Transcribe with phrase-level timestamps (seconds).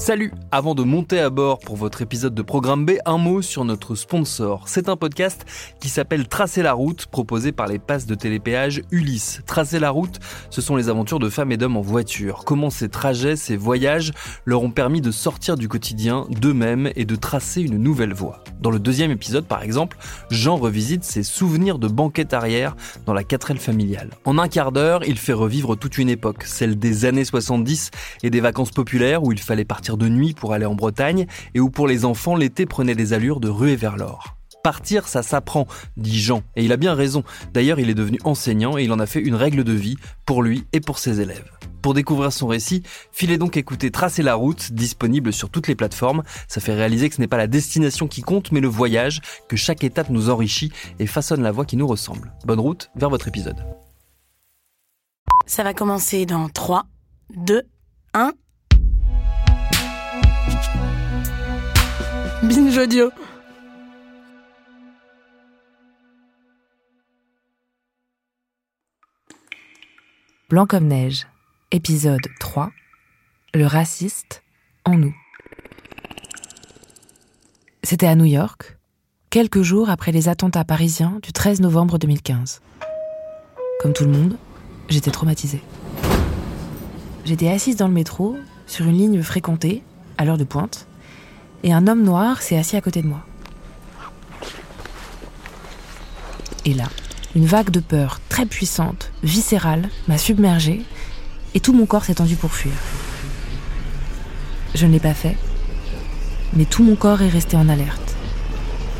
[0.00, 3.66] Salut Avant de monter à bord pour votre épisode de Programme B, un mot sur
[3.66, 4.66] notre sponsor.
[4.66, 5.44] C'est un podcast
[5.78, 9.42] qui s'appelle Tracer la route, proposé par les passes de télépéage Ulysse.
[9.44, 10.18] Tracer la route,
[10.48, 12.44] ce sont les aventures de femmes et d'hommes en voiture.
[12.46, 14.12] Comment ces trajets, ces voyages
[14.46, 18.42] leur ont permis de sortir du quotidien d'eux-mêmes et de tracer une nouvelle voie.
[18.62, 19.98] Dans le deuxième épisode, par exemple,
[20.30, 24.08] Jean revisite ses souvenirs de banquette arrière dans la 4L familiale.
[24.24, 27.90] En un quart d'heure, il fait revivre toute une époque, celle des années 70
[28.22, 31.60] et des vacances populaires où il fallait partir de nuit pour aller en Bretagne et
[31.60, 34.36] où pour les enfants l'été prenait des allures de ruée vers l'or.
[34.62, 37.24] Partir, ça s'apprend, dit Jean, et il a bien raison.
[37.54, 40.42] D'ailleurs, il est devenu enseignant et il en a fait une règle de vie pour
[40.42, 41.50] lui et pour ses élèves.
[41.80, 46.22] Pour découvrir son récit, filez donc écouter Tracer la route, disponible sur toutes les plateformes.
[46.46, 49.56] Ça fait réaliser que ce n'est pas la destination qui compte, mais le voyage, que
[49.56, 52.32] chaque étape nous enrichit et façonne la voie qui nous ressemble.
[52.44, 53.64] Bonne route vers votre épisode.
[55.46, 56.84] Ça va commencer dans 3,
[57.34, 57.62] 2,
[58.12, 58.32] 1.
[62.42, 63.10] Binge.
[70.48, 71.26] Blanc comme neige,
[71.70, 72.70] épisode 3.
[73.52, 74.42] Le raciste
[74.86, 75.14] en nous.
[77.82, 78.78] C'était à New York,
[79.28, 82.62] quelques jours après les attentats parisiens du 13 novembre 2015.
[83.80, 84.38] Comme tout le monde,
[84.88, 85.60] j'étais traumatisée.
[87.26, 89.82] J'étais assise dans le métro, sur une ligne fréquentée,
[90.16, 90.86] à l'heure de pointe,
[91.62, 93.24] et un homme noir s'est assis à côté de moi.
[96.64, 96.88] Et là,
[97.34, 100.82] une vague de peur très puissante, viscérale, m'a submergée,
[101.54, 102.72] et tout mon corps s'est tendu pour fuir.
[104.74, 105.36] Je ne l'ai pas fait,
[106.54, 108.14] mais tout mon corps est resté en alerte,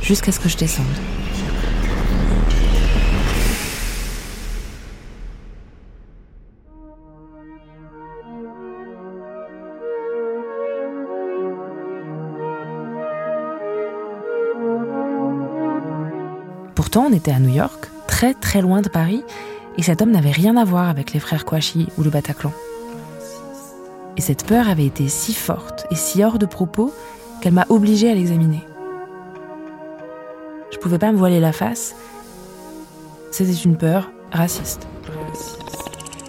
[0.03, 0.87] jusqu'à ce que je descende.
[16.97, 19.23] On était à New York, très très loin de Paris,
[19.79, 22.53] et cet homme n'avait rien à voir avec les frères Kouachi ou le Bataclan.
[24.17, 26.93] Et cette peur avait été si forte et si hors de propos
[27.41, 28.61] qu'elle m'a obligée à l'examiner.
[30.73, 31.95] Je pouvais pas me voiler la face.
[33.31, 34.89] C'était une peur raciste.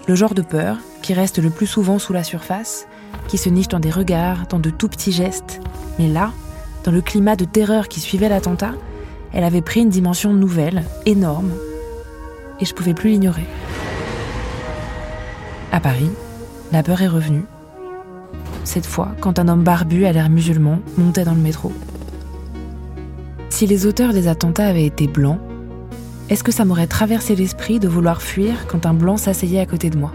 [0.07, 2.87] Le genre de peur qui reste le plus souvent sous la surface,
[3.27, 5.59] qui se niche dans des regards, dans de tout petits gestes.
[5.97, 6.31] Mais là,
[6.83, 8.73] dans le climat de terreur qui suivait l'attentat,
[9.33, 11.51] elle avait pris une dimension nouvelle, énorme,
[12.59, 13.45] et je pouvais plus l'ignorer.
[15.71, 16.11] À Paris,
[16.71, 17.45] la peur est revenue.
[18.63, 21.71] Cette fois, quand un homme barbu à l'air musulman montait dans le métro.
[23.49, 25.39] Si les auteurs des attentats avaient été blancs,
[26.29, 29.89] est-ce que ça m'aurait traversé l'esprit de vouloir fuir quand un blanc s'asseyait à côté
[29.89, 30.13] de moi?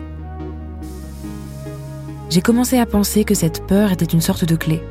[2.31, 4.83] J'ai commencé à penser que cette peur était une sorte de clé,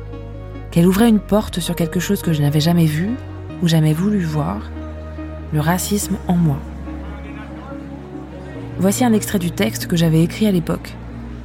[0.70, 3.10] qu'elle ouvrait une porte sur quelque chose que je n'avais jamais vu
[3.62, 4.60] ou jamais voulu voir,
[5.52, 6.58] le racisme en moi.
[8.78, 10.94] Voici un extrait du texte que j'avais écrit à l'époque.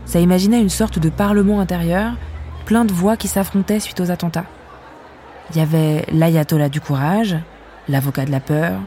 [0.05, 2.13] Ça imaginait une sorte de parlement intérieur,
[2.65, 4.45] plein de voix qui s'affrontaient suite aux attentats.
[5.51, 7.37] Il y avait l'ayatollah du courage,
[7.87, 8.79] l'avocat de la peur,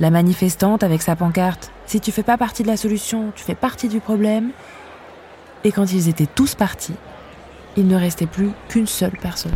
[0.00, 3.54] la manifestante avec sa pancarte Si tu fais pas partie de la solution, tu fais
[3.54, 4.50] partie du problème.
[5.64, 6.94] Et quand ils étaient tous partis,
[7.76, 9.54] il ne restait plus qu'une seule personne.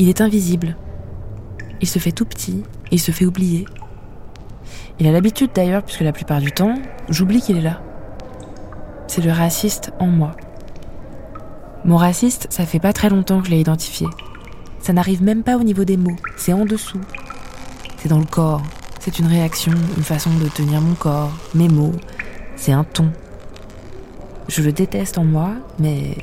[0.00, 0.76] Il est invisible.
[1.82, 3.66] Il se fait tout petit et il se fait oublier.
[4.98, 6.76] Il a l'habitude d'ailleurs, puisque la plupart du temps,
[7.10, 7.82] j'oublie qu'il est là.
[9.08, 10.34] C'est le raciste en moi.
[11.84, 14.06] Mon raciste, ça fait pas très longtemps que je l'ai identifié.
[14.80, 17.02] Ça n'arrive même pas au niveau des mots, c'est en dessous.
[17.98, 18.62] C'est dans le corps.
[19.00, 21.92] C'est une réaction, une façon de tenir mon corps, mes mots.
[22.56, 23.10] C'est un ton.
[24.48, 26.16] Je le déteste en moi, mais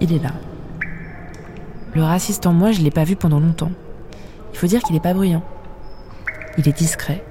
[0.00, 0.32] il est là.
[1.98, 3.72] Le raciste en moi, je l'ai pas vu pendant longtemps.
[4.52, 5.42] Il faut dire qu'il est pas bruyant.
[6.56, 7.24] Il est discret.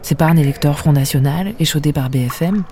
[0.00, 2.64] C'est pas un électeur Front National, échaudé par BFM.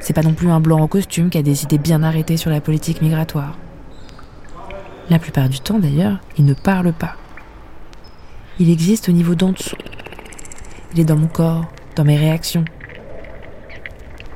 [0.00, 2.50] C'est pas non plus un blanc en costume qui a des idées bien arrêtées sur
[2.50, 3.56] la politique migratoire.
[5.10, 7.14] La plupart du temps d'ailleurs, il ne parle pas.
[8.58, 9.76] Il existe au niveau d'en dessous.
[10.92, 12.64] Il est dans mon corps, dans mes réactions.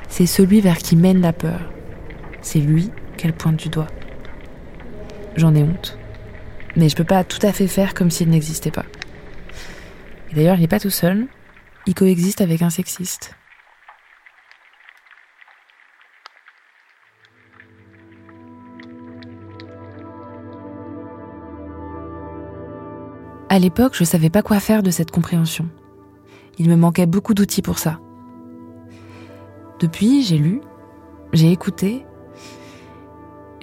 [0.08, 1.58] C'est celui vers qui mène la peur.
[2.42, 3.88] C'est lui qu'elle pointe du doigt.
[5.36, 5.98] J'en ai honte.
[6.76, 8.84] Mais je peux pas tout à fait faire comme s'il n'existait pas.
[10.30, 11.26] Et d'ailleurs, il n'est pas tout seul.
[11.86, 13.36] Il coexiste avec un sexiste.
[23.48, 25.68] À l'époque, je ne savais pas quoi faire de cette compréhension.
[26.58, 28.00] Il me manquait beaucoup d'outils pour ça.
[29.78, 30.62] Depuis, j'ai lu,
[31.32, 32.05] j'ai écouté,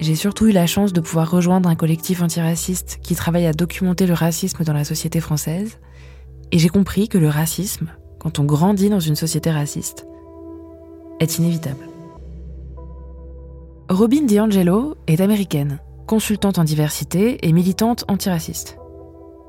[0.04, 4.06] j'ai surtout eu la chance de pouvoir rejoindre un collectif antiraciste qui travaille à documenter
[4.06, 5.78] le racisme dans la société française,
[6.52, 10.06] et j'ai compris que le racisme, quand on grandit dans une société raciste,
[11.20, 11.88] est inévitable.
[13.88, 18.76] Robin DiAngelo est américaine, consultante en diversité et militante antiraciste.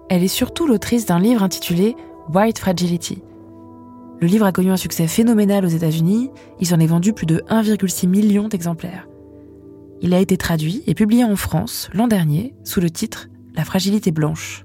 [0.10, 1.98] Elle est surtout l'autrice d'un livre intitulé
[2.34, 3.22] White Fragility.
[4.22, 6.30] Le livre a connu un succès phénoménal aux États-Unis,
[6.62, 9.06] il s'en est vendu plus de 1,6 million d'exemplaires.
[10.06, 14.12] Il a été traduit et publié en France l'an dernier sous le titre La fragilité
[14.12, 14.64] blanche.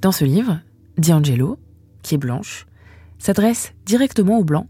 [0.00, 0.60] Dans ce livre,
[0.96, 1.58] D'Angelo,
[2.04, 2.66] qui est blanche,
[3.18, 4.68] s'adresse directement aux blancs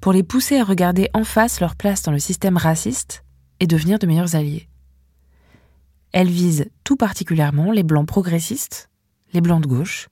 [0.00, 3.22] pour les pousser à regarder en face leur place dans le système raciste
[3.60, 4.68] et devenir de meilleurs alliés.
[6.10, 8.90] Elle vise tout particulièrement les blancs progressistes
[9.32, 10.08] les blancs de gauche,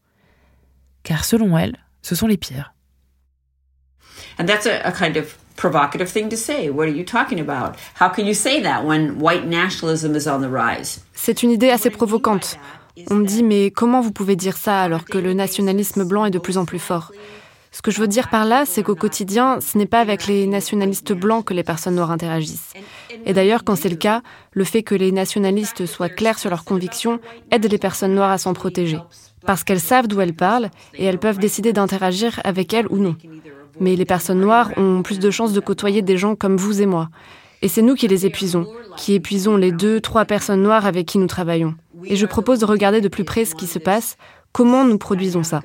[1.02, 2.74] car selon elle, ce sont les pires.
[4.38, 5.16] And that's a, kind
[5.56, 6.68] provocative thing to say.
[6.70, 7.76] What are you talking about?
[8.00, 11.00] How can you say that when white nationalism is on the rise?
[11.14, 12.58] C'est une idée assez provocante.
[13.10, 16.30] On me dit mais comment vous pouvez dire ça alors que le nationalisme blanc est
[16.30, 17.12] de plus en plus fort?
[17.76, 20.46] Ce que je veux dire par là, c'est qu'au quotidien, ce n'est pas avec les
[20.46, 22.72] nationalistes blancs que les personnes noires interagissent.
[23.26, 26.64] Et d'ailleurs, quand c'est le cas, le fait que les nationalistes soient clairs sur leurs
[26.64, 27.20] convictions
[27.50, 28.98] aide les personnes noires à s'en protéger.
[29.44, 33.14] Parce qu'elles savent d'où elles parlent et elles peuvent décider d'interagir avec elles ou non.
[33.80, 36.86] Mais les personnes noires ont plus de chances de côtoyer des gens comme vous et
[36.86, 37.08] moi.
[37.62, 41.18] Et c'est nous qui les épuisons, qui épuisons les deux, trois personnes noires avec qui
[41.18, 41.74] nous travaillons.
[42.04, 44.16] Et je propose de regarder de plus près ce qui se passe,
[44.52, 45.62] comment nous produisons ça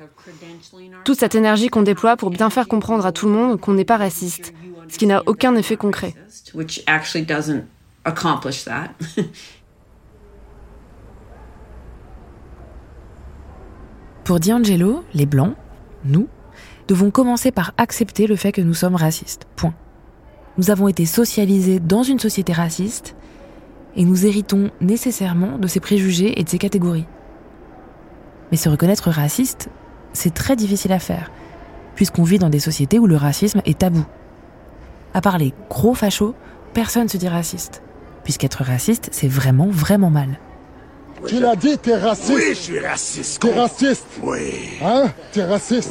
[1.04, 3.84] toute cette énergie qu'on déploie pour bien faire comprendre à tout le monde qu'on n'est
[3.84, 4.54] pas raciste,
[4.88, 6.14] ce qui n'a aucun effet concret.
[14.24, 15.56] Pour D'Angelo, les Blancs,
[16.04, 16.28] nous,
[16.92, 19.46] devons commencer par accepter le fait que nous sommes racistes.
[19.56, 19.72] Point.
[20.58, 23.16] Nous avons été socialisés dans une société raciste
[23.96, 27.06] et nous héritons nécessairement de ces préjugés et de ces catégories.
[28.50, 29.70] Mais se reconnaître raciste,
[30.12, 31.30] c'est très difficile à faire,
[31.94, 34.04] puisqu'on vit dans des sociétés où le racisme est tabou.
[35.14, 36.34] À part les gros fachos,
[36.74, 37.82] personne ne se dit raciste,
[38.22, 40.38] puisqu'être raciste, c'est vraiment, vraiment mal.
[41.26, 42.34] Tu l'as dit, t'es raciste.
[42.34, 43.40] Oui, je suis raciste.
[43.40, 44.06] T'es raciste.
[44.22, 44.78] Oui.
[44.82, 45.10] Hein?
[45.32, 45.90] T'es raciste.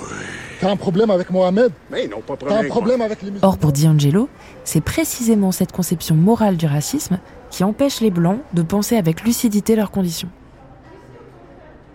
[0.62, 3.02] T'as un problème avec Mohamed Mais non, pas de T'as un problème.
[3.02, 4.30] avec les musulmans Or, pour D'Angelo,
[4.64, 7.18] c'est précisément cette conception morale du racisme
[7.50, 10.30] qui empêche les Blancs de penser avec lucidité leurs conditions.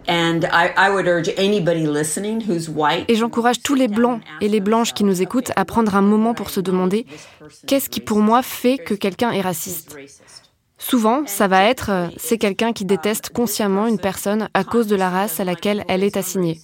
[0.09, 3.05] And I, I would urge anybody listening who's white.
[3.09, 6.35] Et j'encourage tous les blancs et les blanches qui nous écoutent à prendre un moment
[6.35, 7.07] pour se demander
[7.67, 9.97] qu'est-ce qui pour moi fait que quelqu'un est raciste?
[10.79, 14.95] Souvent, ça va être euh, c'est quelqu'un qui déteste consciemment une personne à cause de
[14.95, 16.61] la race à laquelle elle est assignée.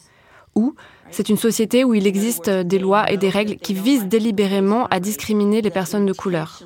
[0.54, 0.75] Ou
[1.11, 4.87] c'est une société où il existe euh, des lois et des règles qui visent délibérément
[4.87, 6.62] à discriminer les personnes de couleur.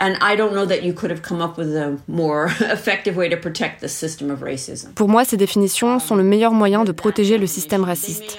[0.00, 3.28] And I don't know that you could have come up with a more effective way
[3.28, 4.92] to protect the system of racism.
[4.94, 8.38] Pour moi, ces définitions sont le meilleur moyen de protéger le système raciste.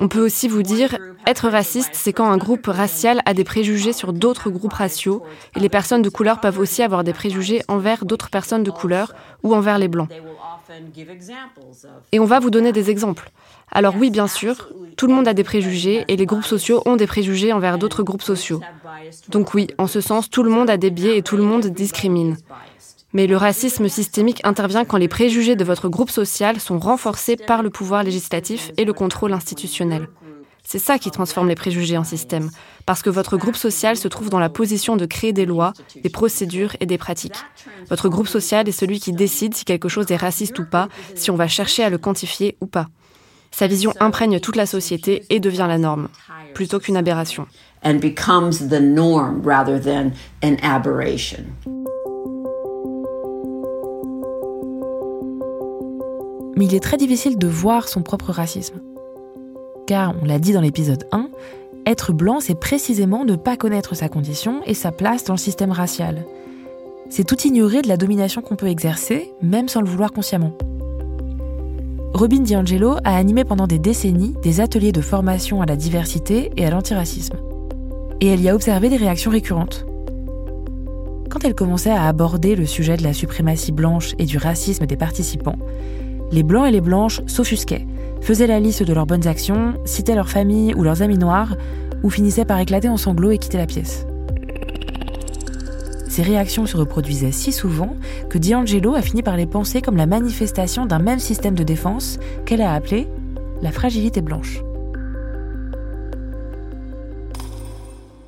[0.00, 3.92] On peut aussi vous dire, être raciste, c'est quand un groupe racial a des préjugés
[3.92, 5.22] sur d'autres groupes raciaux,
[5.54, 9.14] et les personnes de couleur peuvent aussi avoir des préjugés envers d'autres personnes de couleur
[9.44, 10.08] ou envers les blancs.
[12.12, 13.30] Et on va vous donner des exemples.
[13.72, 16.96] Alors oui, bien sûr, tout le monde a des préjugés et les groupes sociaux ont
[16.96, 18.60] des préjugés envers d'autres groupes sociaux.
[19.28, 21.66] Donc oui, en ce sens, tout le monde a des biais et tout le monde
[21.66, 22.36] discrimine.
[23.12, 27.62] Mais le racisme systémique intervient quand les préjugés de votre groupe social sont renforcés par
[27.62, 30.08] le pouvoir législatif et le contrôle institutionnel.
[30.62, 32.50] C'est ça qui transforme les préjugés en système,
[32.86, 35.72] parce que votre groupe social se trouve dans la position de créer des lois,
[36.02, 37.44] des procédures et des pratiques.
[37.88, 41.30] Votre groupe social est celui qui décide si quelque chose est raciste ou pas, si
[41.32, 42.86] on va chercher à le quantifier ou pas.
[43.50, 46.08] Sa vision imprègne toute la société et devient la norme,
[46.54, 47.46] plutôt qu'une aberration.
[47.82, 51.44] And becomes the norm rather than an aberration.
[56.56, 58.80] Mais il est très difficile de voir son propre racisme.
[59.86, 61.30] Car, on l'a dit dans l'épisode 1,
[61.86, 65.72] être blanc, c'est précisément ne pas connaître sa condition et sa place dans le système
[65.72, 66.26] racial.
[67.08, 70.52] C'est tout ignorer de la domination qu'on peut exercer, même sans le vouloir consciemment.
[72.12, 76.66] Robin DiAngelo a animé pendant des décennies des ateliers de formation à la diversité et
[76.66, 77.38] à l'antiracisme.
[78.20, 79.86] Et elle y a observé des réactions récurrentes.
[81.30, 84.96] Quand elle commençait à aborder le sujet de la suprématie blanche et du racisme des
[84.96, 85.58] participants,
[86.32, 87.86] les blancs et les blanches s'offusquaient,
[88.20, 91.56] faisaient la liste de leurs bonnes actions, citaient leur famille ou leurs amis noirs,
[92.02, 94.06] ou finissaient par éclater en sanglots et quitter la pièce.
[96.08, 97.94] Ces réactions se reproduisaient si souvent
[98.28, 102.18] que D'Angelo a fini par les penser comme la manifestation d'un même système de défense
[102.44, 103.06] qu'elle a appelé
[103.62, 104.60] la fragilité blanche.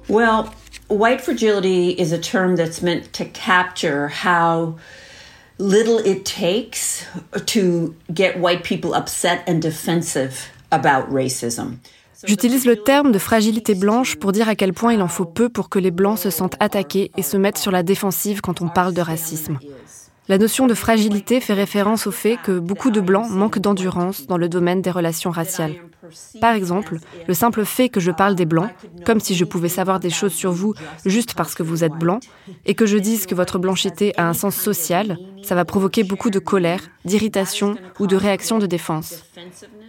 [0.09, 0.51] Well,
[0.89, 4.77] white fragility is a term that's meant to capture how
[5.59, 7.07] little it takes
[7.47, 11.79] to get white people upset and defensive about racism.
[12.25, 15.49] J'utilise le terme de fragilité blanche pour dire à quel point il en faut peu
[15.49, 18.69] pour que les blancs se sentent attaqués et se mettent sur la défensive quand on
[18.69, 19.59] parle de racisme.
[20.29, 24.37] La notion de fragilité fait référence au fait que beaucoup de blancs manquent d'endurance dans
[24.37, 25.75] le domaine des relations raciales.
[26.40, 28.71] Par exemple, le simple fait que je parle des blancs,
[29.04, 32.21] comme si je pouvais savoir des choses sur vous juste parce que vous êtes blanc,
[32.66, 36.31] et que je dise que votre blanchité a un sens social, ça va provoquer beaucoup
[36.31, 39.25] de colère, d'irritation ou de réaction de défense.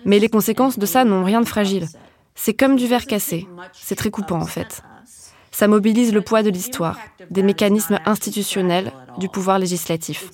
[0.05, 1.87] Mais les conséquences de ça n'ont rien de fragile.
[2.35, 3.47] C'est comme du verre cassé.
[3.73, 4.81] C'est très coupant en fait.
[5.51, 6.97] Ça mobilise le poids de l'histoire,
[7.29, 10.27] des mécanismes institutionnels, du pouvoir législatif.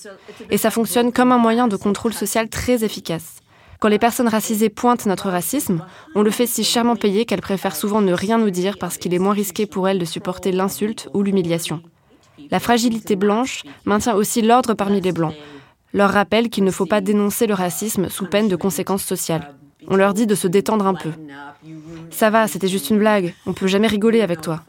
[0.50, 3.42] Et ça fonctionne comme un moyen de contrôle social très efficace.
[3.80, 7.78] Quand les personnes racisées pointent notre racisme, on le fait si chèrement payer qu'elles préfèrent
[7.78, 11.08] souvent ne rien nous dire parce qu'il est moins risqué pour elles de supporter l'insulte
[11.14, 11.82] ou l'humiliation.
[12.52, 15.36] La fragilité blanche maintient aussi l'ordre parmi les blancs,
[15.94, 19.56] leur rappelle qu'il ne faut pas dénoncer le racisme sous peine de conséquences sociales.
[19.88, 21.12] On leur dit de se détendre un peu.
[22.12, 24.62] Ça va, c'était juste une blague, on peut jamais rigoler avec toi.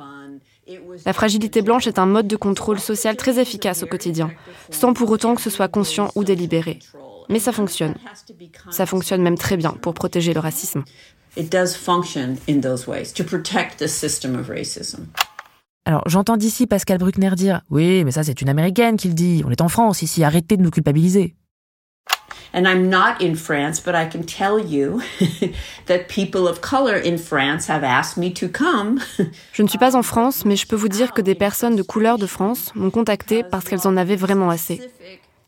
[1.05, 4.31] La fragilité blanche est un mode de contrôle social très efficace au quotidien,
[4.71, 6.79] sans pour autant que ce soit conscient ou délibéré.
[7.31, 7.95] Mais ça fonctionne.
[8.71, 10.85] Ça fonctionne même très bien pour protéger le racisme.
[15.87, 19.43] Alors, j'entends d'ici Pascal Bruckner dire Oui, mais ça, c'est une américaine qui le dit.
[19.47, 21.37] On est en France ici, arrêtez de nous culpabiliser.
[22.53, 25.01] And I'm not in France, but I can tell you
[25.87, 28.99] that people of color in France have asked me to come.
[29.53, 31.83] Je ne suis pas en France, mais je peux vous dire que des personnes de
[31.83, 34.81] couleur de France m'ont contacté parce qu'elles en avaient vraiment assez.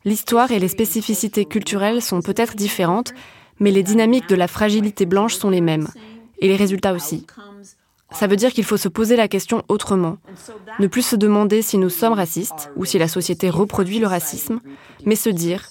[0.05, 3.13] L'histoire et les spécificités culturelles sont peut-être différentes,
[3.61, 5.89] mais les dynamiques de la fragilité blanche sont les mêmes.
[6.41, 7.25] Et les résultats aussi.
[8.11, 10.19] Ça veut dire qu'il faut se poser la question autrement.
[10.79, 14.61] Ne plus se demander si nous sommes racistes ou si la société reproduit le racisme,
[15.07, 15.71] mais se dire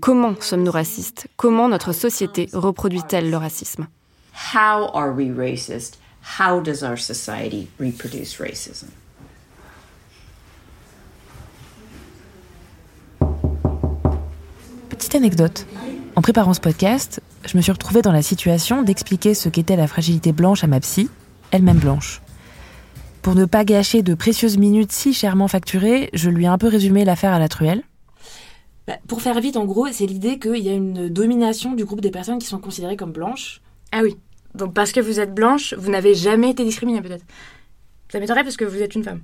[0.00, 1.26] comment sommes-nous racistes?
[1.36, 3.86] Comment notre société reproduit-elle le racisme?
[4.54, 5.98] How are we racist?
[6.40, 8.86] How does our society reproduce racism?
[14.88, 15.66] Petite anecdote.
[16.16, 19.86] En préparant ce podcast, je me suis retrouvée dans la situation d'expliquer ce qu'était la
[19.86, 21.08] fragilité blanche à ma psy,
[21.50, 22.20] elle-même blanche.
[23.22, 26.68] Pour ne pas gâcher de précieuses minutes si chèrement facturées, je lui ai un peu
[26.68, 27.82] résumé l'affaire à la truelle.
[28.86, 32.02] Bah, pour faire vite, en gros, c'est l'idée qu'il y a une domination du groupe
[32.02, 33.62] des personnes qui sont considérées comme blanches.
[33.92, 34.16] Ah oui.
[34.54, 37.24] Donc parce que vous êtes blanche, vous n'avez jamais été discriminée peut-être.
[38.10, 39.22] Ça m'étonnerait parce que vous êtes une femme.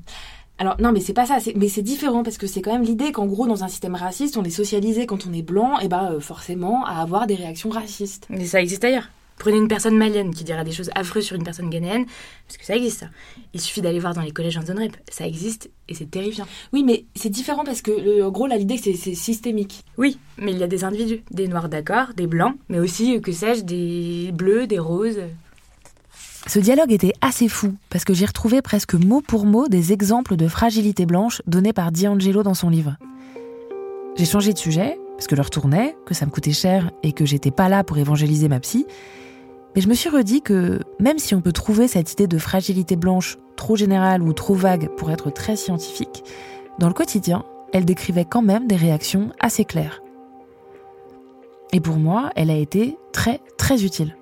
[0.61, 1.39] Alors non, mais c'est pas ça.
[1.57, 4.37] Mais c'est différent parce que c'est quand même l'idée qu'en gros, dans un système raciste,
[4.37, 8.27] on est socialisé quand on est blanc, et bah forcément à avoir des réactions racistes.
[8.29, 9.09] Mais ça existe ailleurs.
[9.39, 12.05] Prenez une personne malienne qui dirait des choses affreuses sur une personne ghanéenne,
[12.47, 13.07] parce que ça existe ça.
[13.55, 14.99] Il suffit d'aller voir dans les collèges en zone REP.
[15.11, 16.47] Ça existe et c'est terrifiant.
[16.75, 19.83] Oui, mais c'est différent parce que, en gros, là, l'idée, c'est systémique.
[19.97, 21.23] Oui, mais il y a des individus.
[21.31, 25.21] Des noirs, d'accord, des blancs, mais aussi, que sais-je, des bleus, des roses.
[26.51, 30.35] Ce dialogue était assez fou, parce que j'ai retrouvé presque mot pour mot des exemples
[30.35, 32.97] de fragilité blanche donnés par D'Angelo dans son livre.
[34.17, 37.25] J'ai changé de sujet, parce que je retournais, que ça me coûtait cher et que
[37.25, 38.85] j'étais pas là pour évangéliser ma psy,
[39.77, 42.97] mais je me suis redit que même si on peut trouver cette idée de fragilité
[42.97, 46.25] blanche trop générale ou trop vague pour être très scientifique,
[46.81, 50.03] dans le quotidien, elle décrivait quand même des réactions assez claires.
[51.73, 54.17] Et pour moi, elle a été très très utile.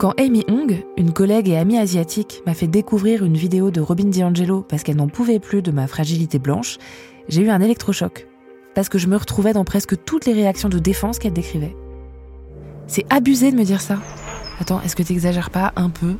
[0.00, 4.06] Quand Amy Hong, une collègue et amie asiatique, m'a fait découvrir une vidéo de Robin
[4.06, 6.78] DiAngelo parce qu'elle n'en pouvait plus de ma fragilité blanche,
[7.28, 8.26] j'ai eu un électrochoc.
[8.74, 11.76] Parce que je me retrouvais dans presque toutes les réactions de défense qu'elle décrivait.
[12.86, 13.98] C'est abusé de me dire ça.
[14.58, 16.14] Attends, est-ce que tu exagères pas un peu?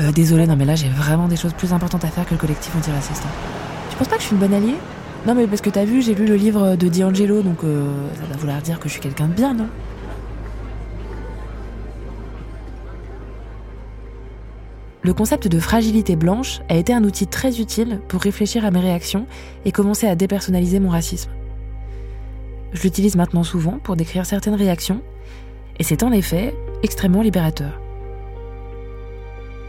[0.00, 2.40] Euh, Désolée, non mais là j'ai vraiment des choses plus importantes à faire que le
[2.40, 3.22] collectif antiraciste.
[3.26, 3.32] Hein.
[3.90, 4.76] Tu penses pas que je suis une bonne alliée?
[5.26, 8.24] Non mais parce que t'as vu, j'ai lu le livre de D'Angelo, donc euh, ça
[8.30, 9.68] va vouloir dire que je suis quelqu'un de bien, non?
[15.02, 18.80] Le concept de fragilité blanche a été un outil très utile pour réfléchir à mes
[18.80, 19.26] réactions
[19.64, 21.30] et commencer à dépersonnaliser mon racisme.
[22.72, 25.02] Je l'utilise maintenant souvent pour décrire certaines réactions,
[25.78, 27.80] et c'est en effet extrêmement libérateur.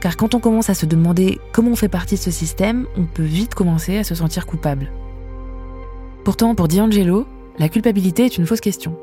[0.01, 3.05] Car quand on commence à se demander comment on fait partie de ce système, on
[3.05, 4.91] peut vite commencer à se sentir coupable.
[6.23, 7.25] Pourtant, pour D'Angelo,
[7.57, 8.95] la culpabilité est une fausse question.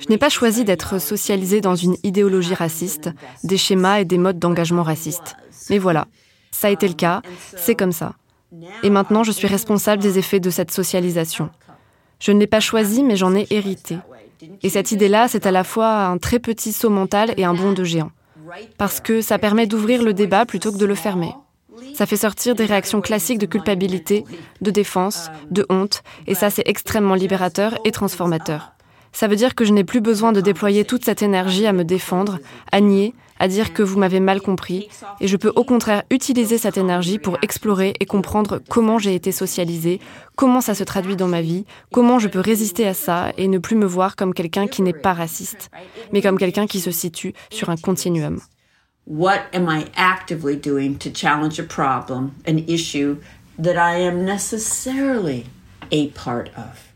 [0.00, 3.10] Je n'ai pas choisi d'être socialisée dans une idéologie raciste,
[3.42, 5.36] des schémas et des modes d'engagement racistes.
[5.70, 6.06] Mais voilà,
[6.50, 7.22] ça a été le cas,
[7.56, 8.14] c'est comme ça.
[8.82, 11.50] Et maintenant, je suis responsable des effets de cette socialisation.
[12.20, 13.96] Je ne l'ai pas choisi, mais j'en ai hérité.
[14.62, 17.72] Et cette idée-là, c'est à la fois un très petit saut mental et un bond
[17.72, 18.10] de géant.
[18.78, 21.32] Parce que ça permet d'ouvrir le débat plutôt que de le fermer.
[21.94, 24.24] Ça fait sortir des réactions classiques de culpabilité,
[24.60, 28.72] de défense, de honte, et ça c'est extrêmement libérateur et transformateur.
[29.12, 31.84] Ça veut dire que je n'ai plus besoin de déployer toute cette énergie à me
[31.84, 32.38] défendre,
[32.70, 34.88] à nier, à dire que vous m'avez mal compris,
[35.20, 39.32] et je peux au contraire utiliser cette énergie pour explorer et comprendre comment j'ai été
[39.32, 40.00] socialisée,
[40.36, 43.58] comment ça se traduit dans ma vie, comment je peux résister à ça et ne
[43.58, 45.70] plus me voir comme quelqu'un qui n'est pas raciste,
[46.12, 48.40] mais comme quelqu'un qui se situe sur un continuum.
[49.08, 53.18] What am I actively doing to challenge a problem, an issue
[53.56, 55.46] that I am necessarily
[55.92, 56.92] a part of?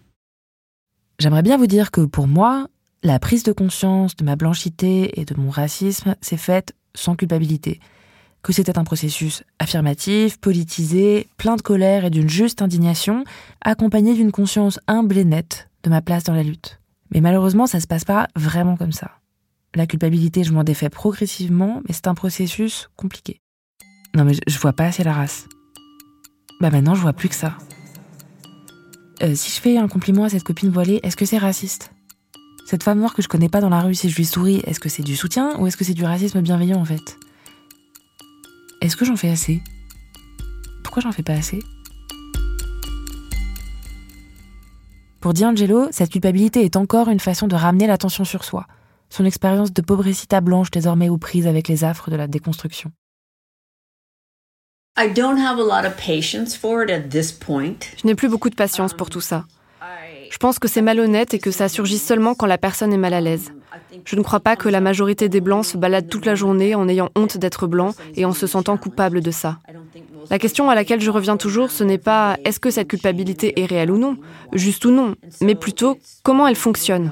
[1.20, 2.66] J'aimerais bien vous dire que pour moi,
[3.04, 7.78] la prise de conscience de ma blanchité et de mon racisme s'est faite sans culpabilité,
[8.42, 13.22] que c'était un processus affirmatif, politisé, plein de colère et d'une juste indignation,
[13.60, 16.80] accompagné d'une conscience humble et nette de ma place dans la lutte.
[17.14, 19.12] Mais malheureusement, ça se passe pas vraiment comme ça.
[19.74, 23.40] La culpabilité, je m'en défais progressivement, mais c'est un processus compliqué.
[24.16, 25.46] Non mais je, vois pas assez la race.
[26.60, 27.56] Bah maintenant, je vois plus que ça.
[29.22, 31.92] Euh, si je fais un compliment à cette copine voilée, est-ce que c'est raciste?
[32.66, 34.80] Cette femme noire que je connais pas dans la rue, si je lui souris, est-ce
[34.80, 37.16] que c'est du soutien ou est-ce que c'est du racisme bienveillant en fait?
[38.80, 39.62] Est-ce que j'en fais assez?
[40.82, 41.60] Pourquoi j'en fais pas assez?
[45.20, 48.66] Pour D'Angelo, cette culpabilité est encore une façon de ramener l'attention sur soi,
[49.10, 52.90] son expérience de pauvrecita blanche désormais aux prises avec les affres de la déconstruction.
[57.96, 59.44] Je n'ai plus beaucoup de patience pour tout ça.
[60.30, 63.14] Je pense que c'est malhonnête et que ça surgit seulement quand la personne est mal
[63.14, 63.52] à l'aise.
[64.04, 66.88] Je ne crois pas que la majorité des Blancs se baladent toute la journée en
[66.88, 69.58] ayant honte d'être blanc et en se sentant coupable de ça.
[70.30, 73.66] La question à laquelle je reviens toujours, ce n'est pas est-ce que cette culpabilité est
[73.66, 74.16] réelle ou non,
[74.52, 77.10] juste ou non, mais plutôt comment elle fonctionne.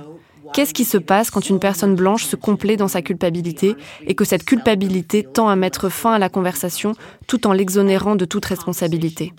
[0.53, 4.25] Qu'est-ce qui se passe quand une personne blanche se complaît dans sa culpabilité et que
[4.25, 6.95] cette culpabilité tend à mettre fin à la conversation
[7.27, 9.33] tout en l'exonérant de toute responsabilité?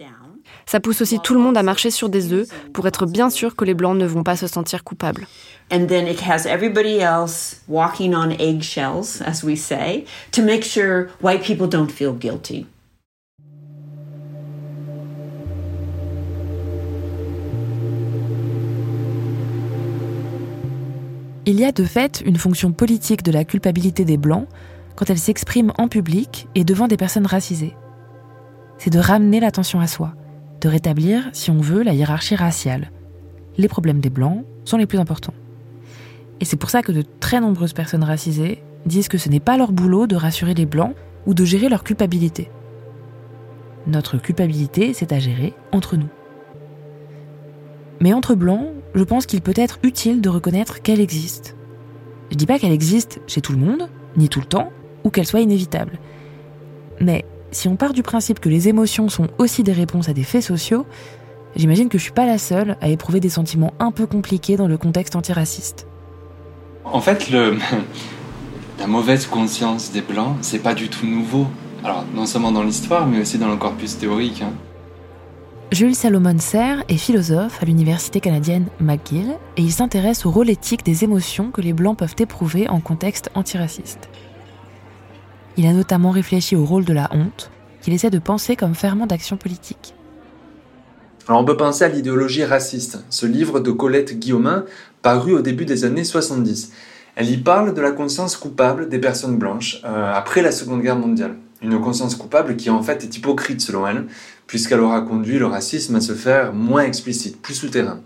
[0.66, 3.56] Ça pousse aussi tout le monde à marcher sur des œufs pour être bien sûr
[3.56, 5.28] que les blancs ne vont pas se sentir coupables.
[21.50, 24.48] Il y a de fait une fonction politique de la culpabilité des Blancs
[24.96, 27.76] quand elle s'exprime en public et devant des personnes racisées.
[28.78, 30.14] C'est de ramener l'attention à soi,
[30.62, 32.92] de rétablir, si on veut, la hiérarchie raciale.
[33.58, 35.34] Les problèmes des Blancs sont les plus importants.
[36.40, 39.58] Et c'est pour ça que de très nombreuses personnes racisées disent que ce n'est pas
[39.58, 40.94] leur boulot de rassurer les Blancs
[41.26, 42.52] ou de gérer leur culpabilité.
[43.88, 46.10] Notre culpabilité, c'est à gérer entre nous.
[48.02, 51.56] Mais entre Blancs, je pense qu'il peut être utile de reconnaître qu'elle existe.
[52.32, 54.72] Je dis pas qu'elle existe chez tout le monde, ni tout le temps,
[55.04, 56.00] ou qu'elle soit inévitable.
[57.00, 60.24] Mais si on part du principe que les émotions sont aussi des réponses à des
[60.24, 60.86] faits sociaux,
[61.56, 64.68] j'imagine que je suis pas la seule à éprouver des sentiments un peu compliqués dans
[64.68, 65.88] le contexte antiraciste.
[66.84, 67.30] En fait,
[68.80, 71.48] la mauvaise conscience des Blancs, c'est pas du tout nouveau.
[71.84, 74.42] Alors, non seulement dans l'histoire, mais aussi dans le corpus théorique.
[74.42, 74.54] Hein.
[75.72, 80.84] Jules Salomon Serre est philosophe à l'université canadienne McGill et il s'intéresse au rôle éthique
[80.84, 84.10] des émotions que les Blancs peuvent éprouver en contexte antiraciste.
[85.58, 87.52] Il a notamment réfléchi au rôle de la honte,
[87.82, 89.94] qu'il essaie de penser comme ferment d'action politique.
[91.28, 94.66] Alors on peut penser à l'idéologie raciste, ce livre de Colette Guillaumin
[95.04, 96.72] paru au début des années 70.
[97.16, 100.96] Elle y parle de la conscience coupable des personnes blanches euh, après la Seconde Guerre
[100.96, 101.36] mondiale.
[101.62, 104.08] Une conscience coupable qui en fait est hypocrite selon elle,
[104.50, 108.00] puisqu'elle aura conduit le racisme à se faire moins explicite, plus souterrain.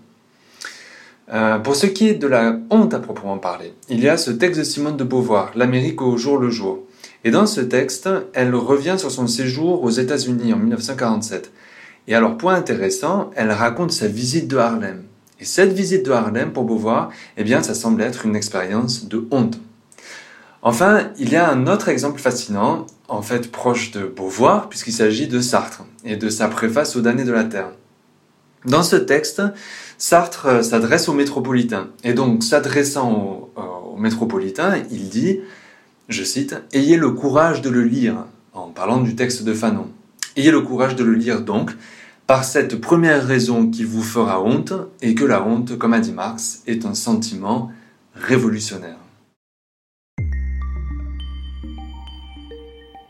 [1.32, 4.30] Euh, pour ce qui est de la honte à proprement parler, il y a ce
[4.30, 6.80] texte de Simone de Beauvoir, L'Amérique au jour le jour.
[7.24, 11.50] Et dans ce texte, elle revient sur son séjour aux États-Unis en 1947.
[12.10, 15.04] Et alors, point intéressant, elle raconte sa visite de Harlem.
[15.40, 19.26] Et cette visite de Harlem pour Beauvoir, eh bien, ça semble être une expérience de
[19.32, 19.62] honte.
[20.66, 25.28] Enfin, il y a un autre exemple fascinant, en fait proche de Beauvoir, puisqu'il s'agit
[25.28, 27.72] de Sartre et de sa préface aux damnés de la Terre.
[28.64, 29.42] Dans ce texte,
[29.98, 31.90] Sartre euh, s'adresse aux métropolitains.
[32.06, 35.42] Et donc, s'adressant aux, métropolitains, il dit,
[36.08, 39.90] je cite, Ayez le courage de le lire, en parlant du texte de Fanon.
[40.38, 41.72] Ayez le courage de le lire donc,
[42.26, 44.72] par cette première raison qui vous fera honte,
[45.02, 47.70] et que la honte, comme a dit Marx, est un sentiment
[48.16, 49.03] révolutionnaire.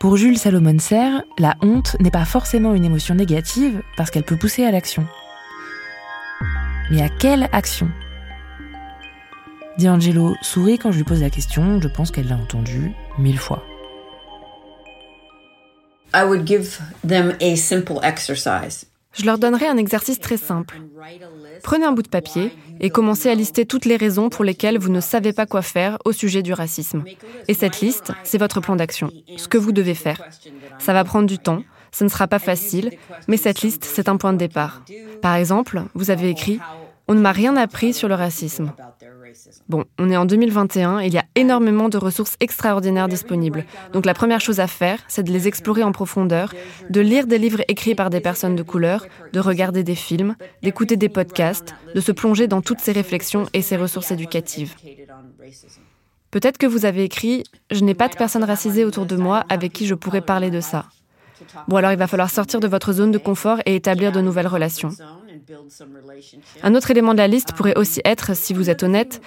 [0.04, 4.36] Pour Jules Salomon Serre, la honte n'est pas forcément une émotion négative parce qu'elle peut
[4.36, 5.06] pousser à l'action.
[6.90, 7.88] Mais à quelle action?
[9.78, 13.64] D'Angelo sourit quand je lui pose la question, je pense qu'elle l'a entendu mille fois.
[16.12, 18.84] I would give them a simple exercise.
[19.14, 20.80] Je leur donnerai un exercice très simple.
[21.62, 24.90] Prenez un bout de papier et commencez à lister toutes les raisons pour lesquelles vous
[24.90, 27.04] ne savez pas quoi faire au sujet du racisme.
[27.48, 30.20] Et cette liste, c'est votre plan d'action, ce que vous devez faire.
[30.78, 32.90] Ça va prendre du temps, ce ne sera pas facile,
[33.28, 34.82] mais cette liste, c'est un point de départ.
[35.22, 36.56] Par exemple, vous avez écrit⁇
[37.06, 38.72] On ne m'a rien appris sur le racisme⁇
[39.68, 43.64] Bon, on est en 2021 et il y a énormément de ressources extraordinaires disponibles.
[43.92, 46.54] Donc la première chose à faire, c'est de les explorer en profondeur,
[46.90, 50.96] de lire des livres écrits par des personnes de couleur, de regarder des films, d'écouter
[50.96, 54.74] des podcasts, de se plonger dans toutes ces réflexions et ces ressources éducatives.
[56.30, 59.72] Peut-être que vous avez écrit⁇ Je n'ai pas de personnes racisées autour de moi avec
[59.72, 60.86] qui je pourrais parler de ça⁇
[61.68, 64.46] Bon alors il va falloir sortir de votre zone de confort et établir de nouvelles
[64.46, 64.90] relations.
[66.62, 69.20] Un autre élément de la liste pourrait aussi être, si vous êtes honnête,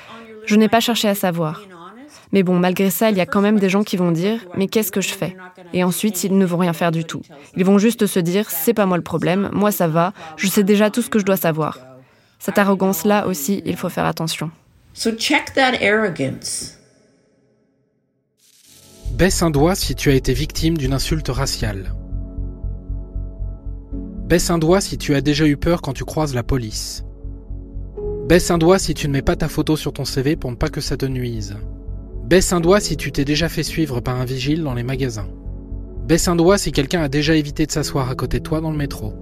[0.45, 1.61] je n'ai pas cherché à savoir.
[2.31, 4.67] Mais bon, malgré ça, il y a quand même des gens qui vont dire Mais
[4.67, 5.35] qu'est-ce que je fais?
[5.73, 7.21] Et ensuite, ils ne vont rien faire du tout.
[7.55, 10.63] Ils vont juste se dire C'est pas moi le problème, moi ça va, je sais
[10.63, 11.79] déjà tout ce que je dois savoir.
[12.39, 14.51] Cette arrogance-là aussi, il faut faire attention.
[14.93, 16.73] So check that arrogance.
[19.11, 21.93] Baisse un doigt si tu as été victime d'une insulte raciale.
[24.27, 27.05] Baisse un doigt si tu as déjà eu peur quand tu croises la police.
[28.27, 30.57] Baisse un doigt si tu ne mets pas ta photo sur ton CV pour ne
[30.57, 31.55] pas que ça te nuise.
[32.25, 35.29] Baisse un doigt si tu t'es déjà fait suivre par un vigile dans les magasins.
[36.05, 38.71] Baisse un doigt si quelqu'un a déjà évité de s'asseoir à côté de toi dans
[38.71, 39.13] le métro.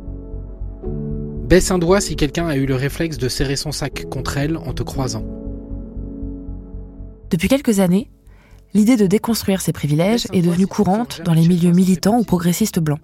[1.47, 4.57] Baisse un doigt si quelqu'un a eu le réflexe de serrer son sac contre elle
[4.57, 5.23] en te croisant.
[7.29, 8.09] Depuis quelques années,
[8.73, 13.01] l'idée de déconstruire ces privilèges est devenue courante dans les milieux militants ou progressistes blancs.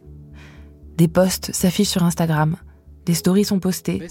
[0.98, 2.58] Des posts s'affichent sur Instagram,
[3.06, 4.08] des stories sont postées,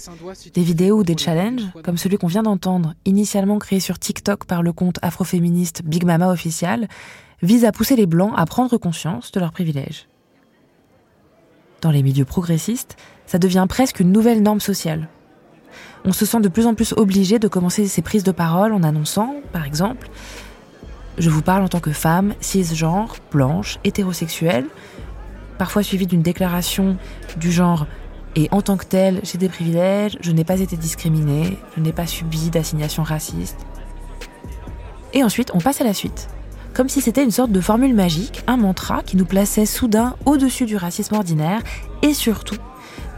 [0.53, 4.63] des vidéos ou des challenges, comme celui qu'on vient d'entendre, initialement créé sur TikTok par
[4.63, 6.89] le compte afroféministe Big Mama official,
[7.41, 10.07] visent à pousser les Blancs à prendre conscience de leurs privilèges.
[11.81, 15.07] Dans les milieux progressistes, ça devient presque une nouvelle norme sociale.
[16.03, 18.83] On se sent de plus en plus obligé de commencer ses prises de parole en
[18.83, 20.09] annonçant, par exemple,
[21.17, 24.65] Je vous parle en tant que femme, cisgenre, blanche, hétérosexuelle,
[25.61, 26.97] parfois suivi d'une déclaration
[27.37, 27.85] du genre
[28.35, 31.93] et en tant que telle, j'ai des privilèges, je n'ai pas été discriminée, je n'ai
[31.93, 33.59] pas subi d'assignation raciste.
[35.13, 36.29] Et ensuite, on passe à la suite.
[36.73, 40.65] Comme si c'était une sorte de formule magique, un mantra qui nous plaçait soudain au-dessus
[40.65, 41.61] du racisme ordinaire
[42.01, 42.57] et surtout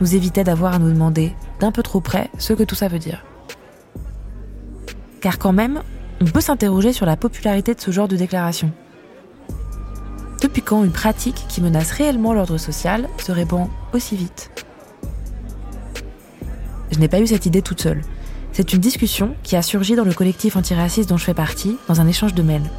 [0.02, 3.00] nous évitait d'avoir à nous demander d'un peu trop près ce que tout ça veut
[3.00, 3.24] dire.
[5.22, 5.82] Car quand même,
[6.20, 8.74] on peut s'interroger sur la popularité de ce genre de déclaration.
[10.44, 14.52] Depuis quand une pratique qui menace réellement l'ordre social se répand aussi vite?
[16.92, 18.02] Je n'ai pas eu cette idée toute seule.
[18.52, 22.02] C'est une discussion qui a surgi dans le collectif antiraciste dont je fais partie, dans
[22.02, 22.70] un échange de mails.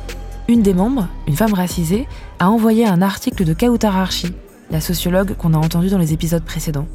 [0.47, 2.07] Une des membres, une femme racisée,
[2.39, 4.35] a envoyé un article de Kautar Archi,
[4.71, 6.87] la sociologue qu'on a entendue dans les épisodes précédents.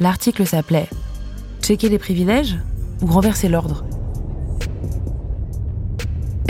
[0.00, 0.88] L'article s'appelait
[1.62, 2.58] Checker les privilèges
[3.02, 3.84] ou renverser l'ordre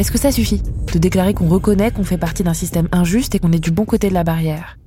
[0.01, 0.63] Est-ce que ça suffit
[0.95, 3.85] de déclarer qu'on reconnaît qu'on fait partie d'un système injuste et qu'on est du bon
[3.85, 4.79] côté de la barrière?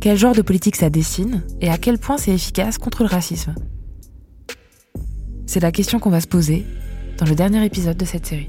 [0.00, 3.54] Quel genre de politique ça dessine et à quel point c'est efficace contre le racisme?
[5.44, 6.64] C'est la question qu'on va se poser
[7.18, 8.48] dans le dernier épisode de cette série.